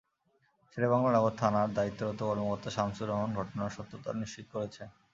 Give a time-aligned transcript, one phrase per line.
[0.71, 4.87] শেরে বাংলা নগর থানার দায়িত্বরত কর্মকর্তা শামসুর রহমান ঘটনার সত্যতা নিশ্চিত করেছেন।